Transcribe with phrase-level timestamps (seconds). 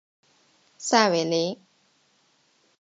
[0.79, 1.59] 萨韦雷。